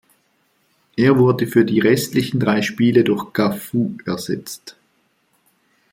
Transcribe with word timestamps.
Er 0.97 1.19
wurde 1.19 1.45
für 1.45 1.63
die 1.63 1.79
restlichen 1.79 2.39
drei 2.39 2.63
Spiele 2.63 3.03
durch 3.03 3.33
Cafu 3.33 3.97
ersetzt. 4.03 4.75